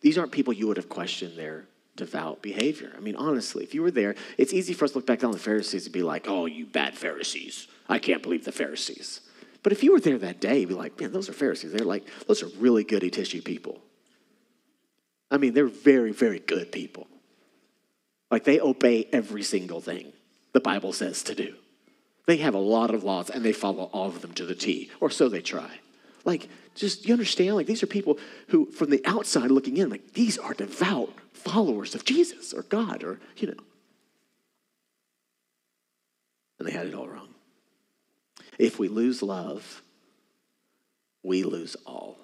[0.02, 2.92] these aren't people you would have questioned their devout behavior.
[2.98, 5.32] I mean, honestly, if you were there, it's easy for us to look back on
[5.32, 7.68] the Pharisees and be like, oh, you bad Pharisees.
[7.88, 9.22] I can't believe the Pharisees.
[9.62, 11.72] But if you were there that day, you'd be like, man, those are Pharisees.
[11.72, 13.80] They're like, those are really goody tissue people.
[15.32, 17.08] I mean, they're very, very good people.
[18.30, 20.12] Like they obey every single thing
[20.54, 21.56] the Bible says to do.
[22.26, 24.89] They have a lot of laws and they follow all of them to the T,
[25.00, 25.80] or so they try.
[26.26, 27.56] Like, just you understand?
[27.56, 31.96] Like, these are people who, from the outside looking in, like, these are devout followers
[31.96, 33.64] of Jesus or God or, you know.
[36.60, 37.30] And they had it all wrong.
[38.58, 39.82] If we lose love,
[41.24, 42.18] we lose all.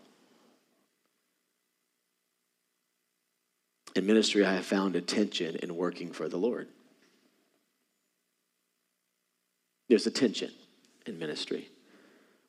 [3.95, 6.67] In ministry, I have found a tension in working for the Lord.
[9.89, 10.51] There's a tension
[11.05, 11.69] in ministry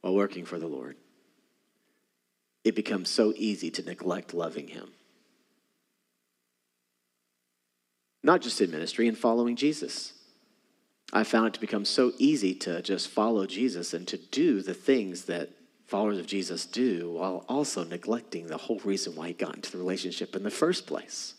[0.02, 0.96] while working for the Lord.
[2.64, 4.90] It becomes so easy to neglect loving Him.
[8.22, 10.12] Not just in ministry and following Jesus.
[11.12, 14.74] I found it to become so easy to just follow Jesus and to do the
[14.74, 15.50] things that
[15.86, 19.78] followers of Jesus do while also neglecting the whole reason why he got into the
[19.78, 21.34] relationship in the first place.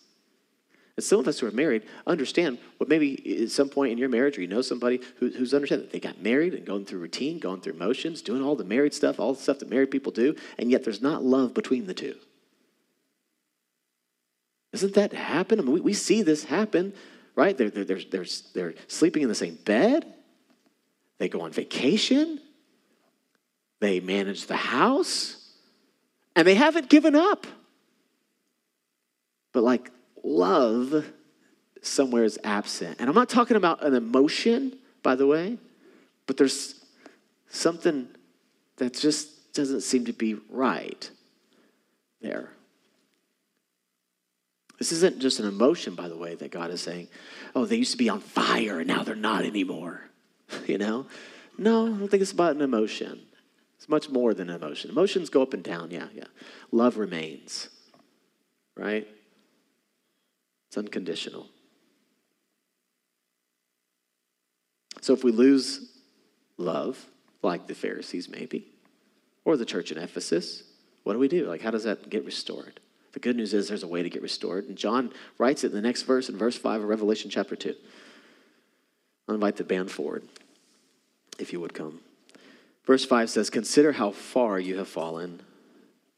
[1.01, 4.07] And some of us who are married understand what maybe at some point in your
[4.07, 6.99] marriage, or you know somebody who, who's understand that they got married and going through
[6.99, 10.11] routine, going through motions, doing all the married stuff, all the stuff that married people
[10.11, 12.13] do, and yet there's not love between the two.
[14.73, 15.59] Doesn't that happen?
[15.59, 16.93] I mean, we, we see this happen,
[17.35, 17.57] right?
[17.57, 20.05] They're, they're, they're, they're, they're sleeping in the same bed.
[21.17, 22.39] They go on vacation.
[23.79, 25.51] They manage the house.
[26.35, 27.47] And they haven't given up.
[29.51, 29.89] But like
[30.23, 31.05] love
[31.81, 32.97] somewhere is absent.
[32.99, 35.57] And I'm not talking about an emotion, by the way,
[36.27, 36.84] but there's
[37.49, 38.07] something
[38.77, 41.10] that just doesn't seem to be right
[42.21, 42.49] there.
[44.79, 47.07] This isn't just an emotion, by the way, that God is saying,
[47.53, 50.01] oh, they used to be on fire and now they're not anymore.
[50.67, 51.05] you know?
[51.57, 53.21] No, I don't think it's about an emotion.
[53.77, 54.89] It's much more than an emotion.
[54.89, 56.25] Emotions go up and down, yeah, yeah.
[56.71, 57.69] Love remains,
[58.75, 59.07] right?
[60.71, 61.47] It's unconditional.
[65.01, 65.91] So if we lose
[66.55, 67.07] love,
[67.41, 68.71] like the Pharisees maybe,
[69.43, 70.63] or the church in Ephesus,
[71.03, 71.45] what do we do?
[71.45, 72.79] Like, how does that get restored?
[73.12, 74.63] The good news is there's a way to get restored.
[74.69, 77.75] And John writes it in the next verse, in verse 5 of Revelation chapter 2.
[79.27, 80.23] I'll invite the band forward,
[81.38, 81.99] if you would come.
[82.86, 85.41] Verse 5 says, Consider how far you have fallen.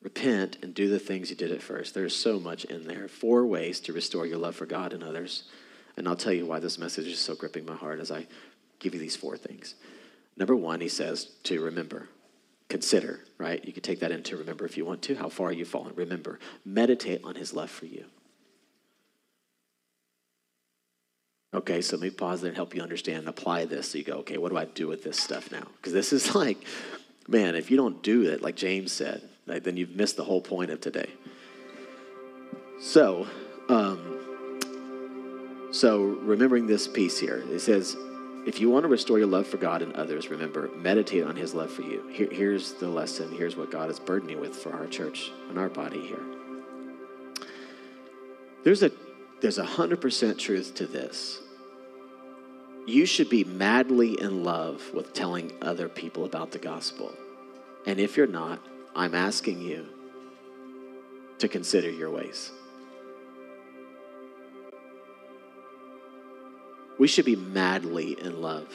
[0.04, 1.94] Repent and do the things you did at first.
[1.94, 3.08] There's so much in there.
[3.08, 5.44] Four ways to restore your love for God and others.
[5.96, 8.28] And I'll tell you why this message is so gripping my heart as I
[8.80, 9.76] give you these four things.
[10.36, 12.10] Number one, he says to remember
[12.70, 13.64] consider, right?
[13.64, 15.94] You could take that into remember if you want to, how far you've fallen.
[15.96, 18.06] Remember, meditate on his love for you.
[21.54, 23.92] Okay, so let me pause there and help you understand and apply this.
[23.92, 25.68] So you go, okay, what do I do with this stuff now?
[25.76, 26.66] Because this is like,
[27.28, 30.72] man, if you don't do it, like James said, then you've missed the whole point
[30.72, 31.10] of today.
[32.80, 33.28] So,
[33.70, 34.20] um,
[35.72, 37.96] so remembering this piece here, it says,
[38.46, 41.54] if you want to restore your love for God and others, remember, meditate on His
[41.54, 42.08] love for you.
[42.12, 43.32] Here, here's the lesson.
[43.32, 46.24] Here's what God has burdened me with for our church and our body here.
[48.64, 48.92] There's a
[49.42, 51.40] there's a hundred percent truth to this.
[52.86, 57.14] You should be madly in love with telling other people about the gospel.
[57.86, 58.60] And if you're not,
[58.96, 59.88] I'm asking you
[61.40, 62.52] to consider your ways.
[67.00, 68.74] We should be madly in love.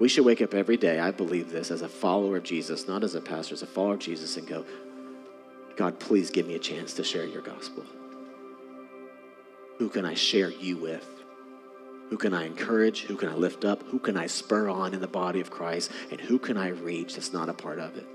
[0.00, 3.04] We should wake up every day, I believe this, as a follower of Jesus, not
[3.04, 4.64] as a pastor, as a follower of Jesus, and go,
[5.76, 7.84] God, please give me a chance to share your gospel.
[9.78, 11.06] Who can I share you with?
[12.10, 13.02] Who can I encourage?
[13.02, 13.82] Who can I lift up?
[13.84, 15.90] Who can I spur on in the body of Christ?
[16.10, 18.06] And who can I reach that's not a part of it?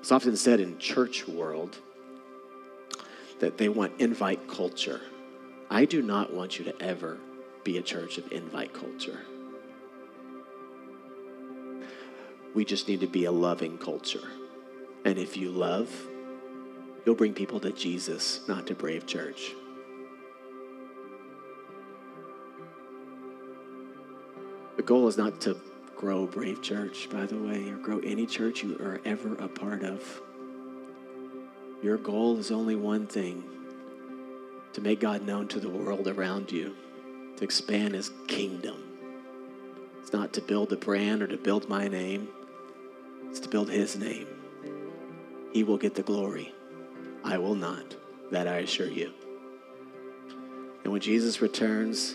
[0.00, 1.78] It's often said in church world
[3.38, 5.00] that they want invite culture.
[5.70, 7.18] I do not want you to ever
[7.64, 9.20] be a church of invite culture.
[12.54, 14.26] We just need to be a loving culture.
[15.04, 15.90] And if you love,
[17.04, 19.52] you'll bring people to Jesus, not to Brave Church.
[24.76, 25.56] The goal is not to
[26.00, 29.82] grow Brave Church, by the way, or grow any church you are ever a part
[29.82, 30.22] of.
[31.82, 33.44] Your goal is only one thing
[34.72, 36.74] to make God known to the world around you,
[37.36, 38.82] to expand his kingdom.
[40.00, 42.30] It's not to build a brand or to build my name,
[43.28, 44.26] it's to build his name.
[45.52, 46.54] He will get the glory.
[47.22, 47.94] I will not.
[48.30, 49.12] That I assure you.
[50.82, 52.14] And when Jesus returns,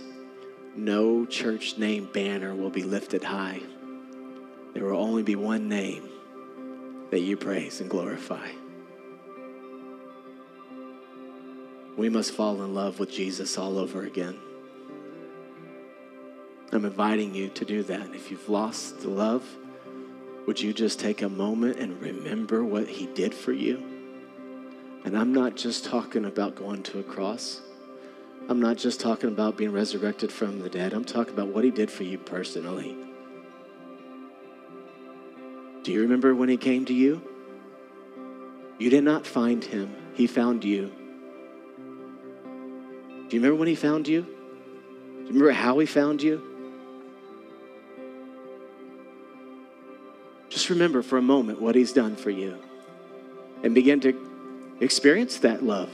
[0.75, 3.61] no church name banner will be lifted high.
[4.73, 6.09] There will only be one name
[7.11, 8.49] that you praise and glorify.
[11.95, 14.37] We must fall in love with Jesus all over again.
[16.73, 18.13] I'm inviting you to do that.
[18.13, 19.45] If you've lost the love,
[20.45, 23.77] would you just take a moment and remember what he did for you?
[25.05, 27.61] And I'm not just talking about going to a cross.
[28.47, 30.93] I'm not just talking about being resurrected from the dead.
[30.93, 32.95] I'm talking about what he did for you personally.
[35.81, 37.21] Do you remember when he came to you?
[38.77, 40.91] You did not find him, he found you.
[42.43, 44.21] Do you remember when he found you?
[44.21, 46.41] Do you remember how he found you?
[50.49, 52.59] Just remember for a moment what he's done for you
[53.63, 55.89] and begin to experience that love.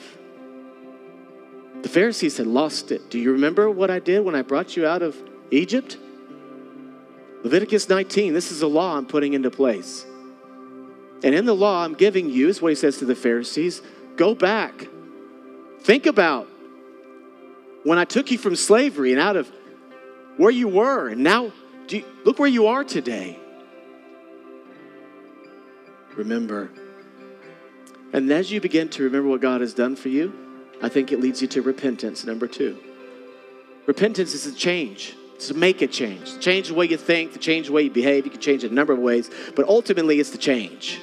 [1.81, 3.09] The Pharisees had lost it.
[3.09, 5.17] Do you remember what I did when I brought you out of
[5.49, 5.97] Egypt?
[7.43, 10.05] Leviticus 19, this is a law I'm putting into place.
[11.23, 13.81] And in the law I'm giving you, is what he says to the Pharisees
[14.15, 14.87] go back.
[15.81, 16.47] Think about
[17.83, 19.51] when I took you from slavery and out of
[20.37, 21.51] where you were, and now
[21.89, 23.39] you, look where you are today.
[26.15, 26.69] Remember.
[28.13, 30.33] And as you begin to remember what God has done for you,
[30.81, 32.77] I think it leads you to repentance, number two.
[33.85, 35.15] Repentance is a change.
[35.35, 36.39] It's to make a change.
[36.39, 38.25] Change the way you think, to change the way you behave.
[38.25, 40.99] You can change it a number of ways, but ultimately it's to change.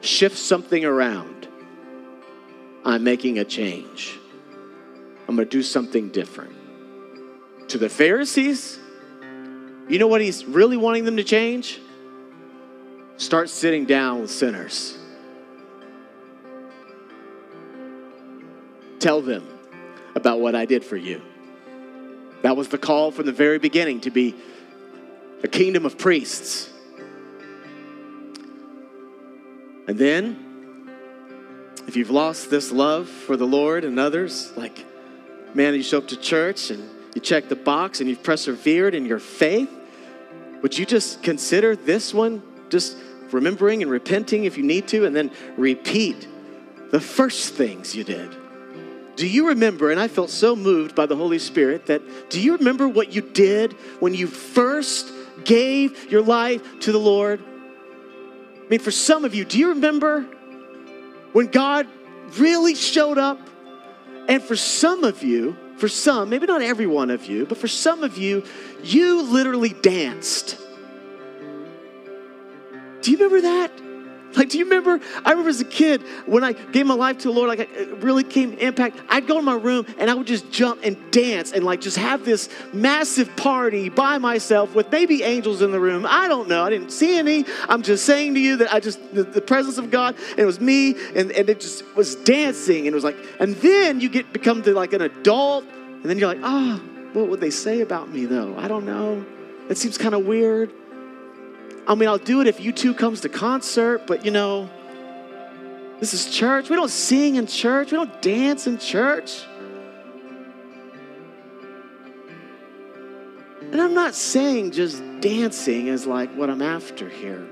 [0.00, 1.48] Shift something around.
[2.84, 4.18] I'm making a change.
[5.26, 6.54] I'm going to do something different.
[7.68, 8.78] To the Pharisees,
[9.88, 11.80] you know what he's really wanting them to change?
[13.16, 14.98] Start sitting down with sinners.
[19.04, 19.46] Tell them
[20.14, 21.20] about what I did for you.
[22.40, 24.34] That was the call from the very beginning to be
[25.42, 26.70] a kingdom of priests.
[29.86, 30.88] And then,
[31.86, 34.86] if you've lost this love for the Lord and others, like,
[35.52, 39.04] man, you show up to church and you check the box and you've persevered in
[39.04, 39.70] your faith,
[40.62, 42.96] would you just consider this one just
[43.32, 46.26] remembering and repenting if you need to, and then repeat
[46.90, 48.34] the first things you did?
[49.16, 52.56] Do you remember, and I felt so moved by the Holy Spirit, that do you
[52.56, 55.12] remember what you did when you first
[55.44, 57.40] gave your life to the Lord?
[57.40, 60.22] I mean, for some of you, do you remember
[61.32, 61.86] when God
[62.38, 63.38] really showed up?
[64.28, 67.68] And for some of you, for some, maybe not every one of you, but for
[67.68, 68.42] some of you,
[68.82, 70.56] you literally danced.
[73.02, 73.83] Do you remember that?
[74.36, 75.00] Like, do you remember?
[75.24, 78.02] I remember as a kid when I gave my life to the Lord, like, it
[78.02, 79.00] really came impact.
[79.08, 81.96] I'd go to my room and I would just jump and dance and, like, just
[81.96, 86.06] have this massive party by myself with maybe angels in the room.
[86.08, 86.64] I don't know.
[86.64, 87.44] I didn't see any.
[87.68, 90.46] I'm just saying to you that I just, the, the presence of God, and it
[90.46, 92.86] was me, and, and it just was dancing.
[92.86, 96.18] And it was like, and then you get become to like an adult, and then
[96.18, 96.82] you're like, oh,
[97.12, 98.56] what would they say about me, though?
[98.56, 99.24] I don't know.
[99.68, 100.72] It seems kind of weird.
[101.86, 104.70] I mean, I'll do it if U2 comes to concert, but you know,
[106.00, 106.70] this is church.
[106.70, 109.44] We don't sing in church, we don't dance in church.
[113.70, 117.44] And I'm not saying just dancing is like what I'm after here.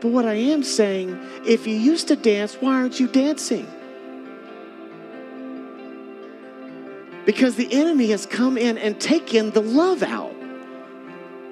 [0.00, 3.66] But what I am saying, if you used to dance, why aren't you dancing?
[7.26, 10.34] Because the enemy has come in and taken the love out.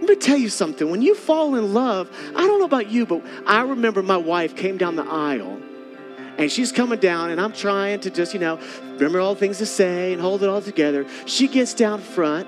[0.01, 0.91] Let me tell you something.
[0.91, 4.55] When you fall in love, I don't know about you, but I remember my wife
[4.55, 5.61] came down the aisle
[6.39, 8.61] and she's coming down and I'm trying to just, you know,
[8.93, 11.05] remember all the things to say and hold it all together.
[11.27, 12.47] She gets down front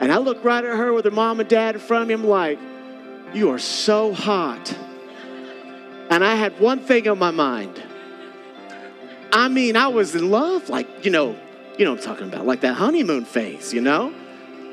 [0.00, 2.14] and I look right at her with her mom and dad in front of me.
[2.14, 2.60] I'm like,
[3.34, 4.72] you are so hot.
[6.10, 7.82] And I had one thing on my mind.
[9.32, 11.36] I mean, I was in love, like, you know,
[11.78, 14.14] you know I'm talking about, like that honeymoon phase, you know?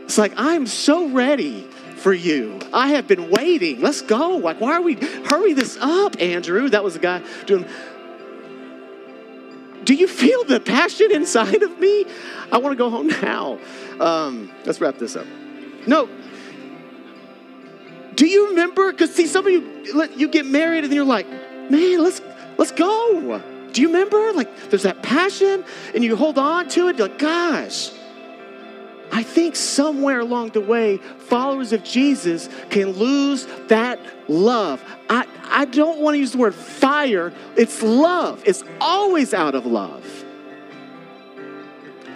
[0.04, 1.68] It's like, I'm so ready
[2.00, 2.60] for you.
[2.74, 3.82] I have been waiting.
[3.82, 4.38] Let's go.
[4.38, 6.70] Like, why are we, hurry this up, Andrew?
[6.70, 7.66] That was the guy doing.
[9.84, 12.06] Do you feel the passion inside of me?
[12.52, 13.60] I want to go home now.
[14.00, 15.26] Um, let's wrap this up.
[15.88, 16.10] No.
[18.16, 18.92] Do you remember?
[18.92, 19.86] Because see, some of you,
[20.16, 21.28] you get married and you're like,
[21.70, 22.22] man, let's
[22.58, 23.42] let's go.
[23.72, 24.34] Do you remember?
[24.34, 25.64] Like, there's that passion,
[25.96, 26.98] and you hold on to it.
[26.98, 27.92] You're like, gosh,
[29.12, 34.00] I think somewhere along the way, followers of Jesus can lose that
[34.30, 34.84] love.
[35.10, 38.44] I, I don't want to use the word fire, it's love.
[38.46, 40.06] It's always out of love.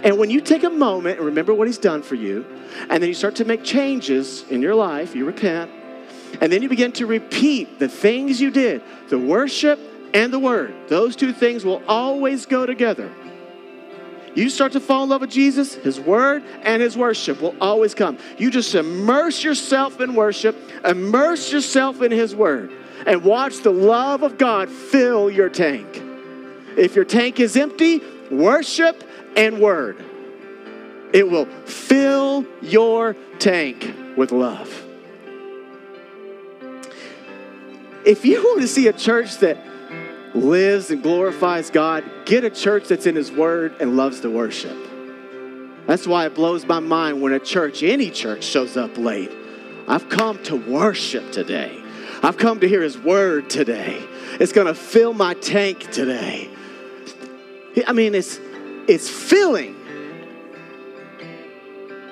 [0.03, 2.45] And when you take a moment and remember what He's done for you,
[2.89, 5.71] and then you start to make changes in your life, you repent,
[6.41, 9.79] and then you begin to repeat the things you did the worship
[10.13, 10.73] and the word.
[10.89, 13.11] Those two things will always go together.
[14.36, 17.93] You start to fall in love with Jesus, His Word and His worship will always
[17.93, 18.17] come.
[18.38, 22.71] You just immerse yourself in worship, immerse yourself in His Word,
[23.05, 26.01] and watch the love of God fill your tank.
[26.75, 29.03] If your tank is empty, worship
[29.36, 30.03] and Word.
[31.13, 34.84] It will fill your tank with love.
[38.03, 39.57] If you want to see a church that
[40.34, 44.77] lives and glorifies God, get a church that's in His Word and loves to worship.
[45.86, 49.31] That's why it blows my mind when a church, any church, shows up late.
[49.88, 51.79] I've come to worship today.
[52.21, 54.01] I've come to hear His Word today.
[54.39, 56.49] It's going to fill my tank today.
[57.86, 58.39] I mean, it's
[58.88, 59.75] it's filling.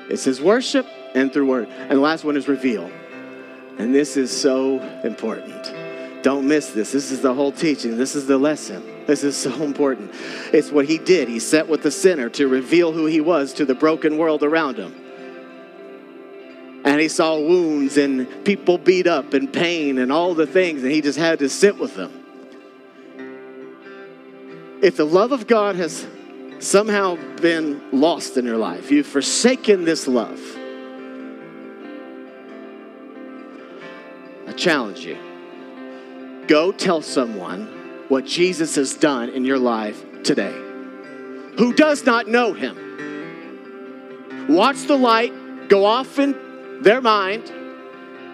[0.09, 1.69] It's His worship and through Word.
[1.69, 2.91] And the last one is reveal.
[3.78, 5.80] And this is so important.
[6.24, 6.91] Don't miss this.
[6.91, 7.97] This is the whole teaching.
[7.97, 9.05] This is the lesson.
[9.07, 10.11] This is so important.
[10.53, 11.28] It's what he did.
[11.28, 14.78] He sat with the sinner to reveal who he was to the broken world around
[14.78, 14.95] him.
[16.84, 20.91] And he saw wounds and people beat up and pain and all the things, and
[20.91, 22.17] he just had to sit with them.
[24.82, 26.07] If the love of God has
[26.59, 30.39] somehow been lost in your life, you've forsaken this love,
[34.47, 35.30] I challenge you
[36.52, 40.52] Go tell someone what Jesus has done in your life today
[41.58, 42.76] who does not know him.
[44.49, 47.49] Watch the light go off in their mind,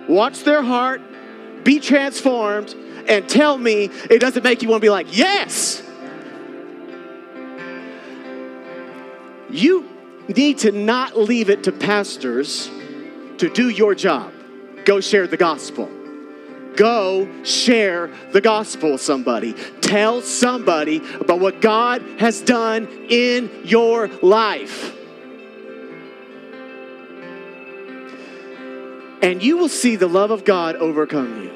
[0.10, 1.00] watch their heart,
[1.64, 2.74] be transformed,
[3.08, 5.84] and tell me it doesn't make you want to be like, yes.
[9.52, 9.88] You
[10.28, 12.68] need to not leave it to pastors
[13.38, 14.34] to do your job.
[14.86, 15.97] Go share the gospel.
[16.78, 19.54] Go share the gospel with somebody.
[19.82, 24.94] Tell somebody about what God has done in your life.
[29.22, 31.52] And you will see the love of God overcome you.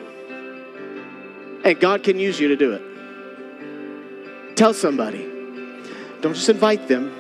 [1.64, 4.56] And God can use you to do it.
[4.58, 5.24] Tell somebody.
[6.22, 7.16] Don't just invite them,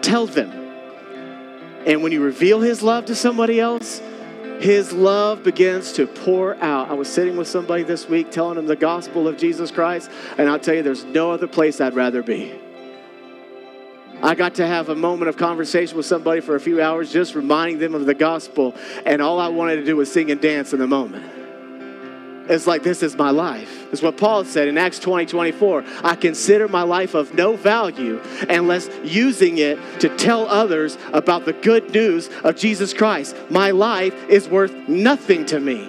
[0.00, 0.50] tell them.
[1.86, 4.00] And when you reveal His love to somebody else,
[4.62, 6.88] his love begins to pour out.
[6.88, 10.08] I was sitting with somebody this week telling them the gospel of Jesus Christ,
[10.38, 12.58] and I'll tell you, there's no other place I'd rather be.
[14.22, 17.34] I got to have a moment of conversation with somebody for a few hours, just
[17.34, 20.72] reminding them of the gospel, and all I wanted to do was sing and dance
[20.72, 21.41] in the moment.
[22.48, 23.86] It's like, this is my life.
[23.92, 25.84] It's what Paul said in Acts 20 24.
[26.02, 31.52] I consider my life of no value unless using it to tell others about the
[31.52, 33.36] good news of Jesus Christ.
[33.50, 35.88] My life is worth nothing to me.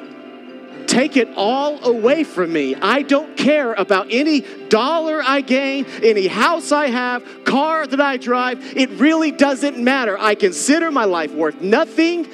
[0.85, 2.75] Take it all away from me.
[2.75, 8.17] I don't care about any dollar I gain, any house I have, car that I
[8.17, 8.77] drive.
[8.77, 10.19] It really doesn't matter.
[10.19, 12.27] I consider my life worth nothing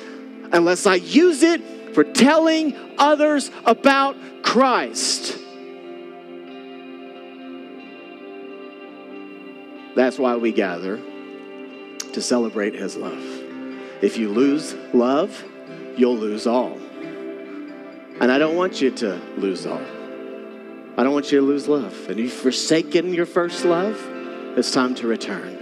[0.51, 1.61] unless I use it
[1.93, 5.37] for telling others about Christ.
[9.95, 10.99] That's why we gather
[12.13, 13.23] to celebrate his love.
[14.01, 15.43] If you lose love,
[15.97, 16.77] you'll lose all.
[18.21, 19.81] And I don't want you to lose all.
[20.97, 22.09] I don't want you to lose love.
[22.09, 23.97] And you've forsaken your first love,
[24.57, 25.57] it's time to return.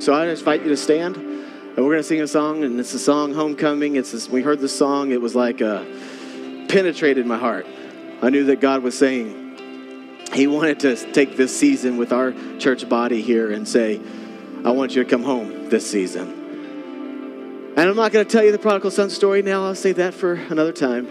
[0.00, 1.31] So I invite you to stand.
[1.74, 3.96] And we're going to sing a song, and it's a song, Homecoming.
[3.96, 5.84] It's this, we heard the song, it was like uh,
[6.68, 7.66] penetrated my heart.
[8.20, 12.86] I knew that God was saying He wanted to take this season with our church
[12.86, 14.02] body here and say,
[14.66, 17.72] I want you to come home this season.
[17.74, 20.12] And I'm not going to tell you the prodigal son story now, I'll save that
[20.12, 21.08] for another time.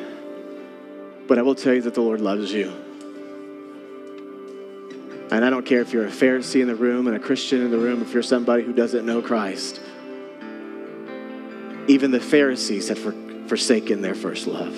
[1.28, 2.72] But I will tell you that the Lord loves you.
[5.32, 7.72] And I don't care if you're a Pharisee in the room and a Christian in
[7.72, 9.82] the room, if you're somebody who doesn't know Christ.
[11.88, 13.14] Even the Pharisees had for,
[13.48, 14.76] forsaken their first love.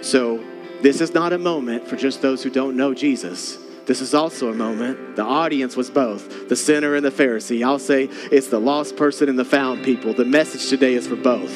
[0.00, 0.42] So,
[0.82, 3.56] this is not a moment for just those who don't know Jesus.
[3.86, 5.16] This is also a moment.
[5.16, 7.64] The audience was both the sinner and the Pharisee.
[7.64, 10.14] I'll say it's the lost person and the found people.
[10.14, 11.52] The message today is for both.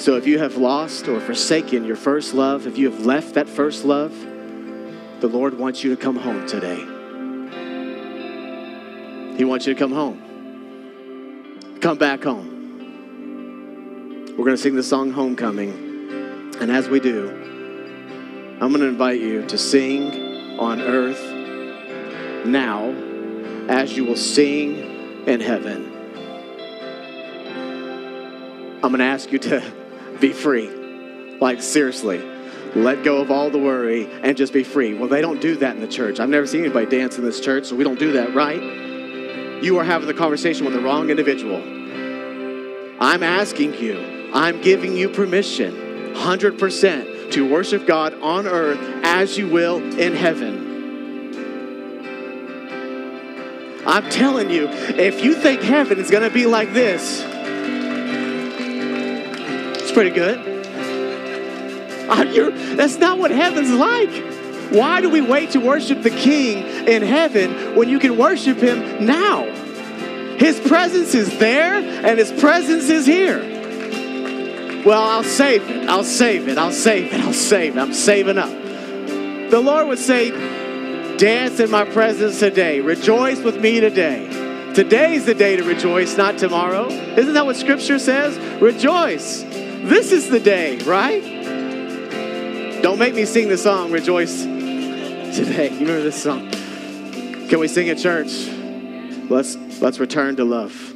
[0.00, 3.48] So if you have lost or forsaken your first love, if you have left that
[3.48, 4.12] first love,
[5.20, 6.78] the Lord wants you to come home today.
[9.36, 10.27] He wants you to come home
[11.80, 12.56] come back home.
[14.36, 16.54] We're going to sing the song Homecoming.
[16.60, 17.28] And as we do,
[18.60, 21.22] I'm going to invite you to sing on earth
[22.44, 22.88] now
[23.68, 25.94] as you will sing in heaven.
[28.82, 29.62] I'm going to ask you to
[30.20, 30.68] be free.
[31.40, 32.18] Like, seriously,
[32.74, 34.94] let go of all the worry and just be free.
[34.94, 36.18] Well, they don't do that in the church.
[36.18, 38.87] I've never seen anybody dance in this church, so we don't do that, right?
[39.60, 41.56] You are having the conversation with the wrong individual.
[43.00, 49.48] I'm asking you, I'm giving you permission, 100%, to worship God on earth as you
[49.48, 50.66] will in heaven.
[53.84, 57.22] I'm telling you, if you think heaven is going to be like this,
[59.80, 60.38] it's pretty good.
[62.76, 64.37] that's not what heaven's like.
[64.70, 69.06] Why do we wait to worship the King in heaven when you can worship Him
[69.06, 69.44] now?
[70.36, 73.40] His presence is there and His presence is here.
[74.84, 75.88] Well, I'll save it.
[75.88, 76.58] I'll save it.
[76.58, 77.20] I'll save it.
[77.20, 77.80] I'll save it.
[77.80, 78.50] I'm saving up.
[79.50, 80.30] The Lord would say,
[81.16, 82.80] Dance in my presence today.
[82.80, 84.72] Rejoice with me today.
[84.74, 86.86] Today's the day to rejoice, not tomorrow.
[86.86, 88.38] Isn't that what Scripture says?
[88.60, 89.42] Rejoice.
[89.42, 91.22] This is the day, right?
[92.82, 94.46] Don't make me sing the song, Rejoice
[95.32, 95.70] today.
[95.70, 96.50] You remember this song?
[97.48, 98.48] Can we sing at church?
[99.30, 100.87] Let's let's return to love.